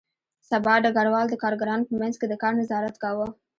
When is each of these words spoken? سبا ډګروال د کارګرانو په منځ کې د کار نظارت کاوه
سبا 0.49 0.73
ډګروال 0.83 1.25
د 1.29 1.35
کارګرانو 1.43 1.87
په 1.89 1.93
منځ 2.01 2.15
کې 2.19 2.25
د 2.29 2.33
کار 2.41 2.53
نظارت 2.61 2.95
کاوه 3.03 3.27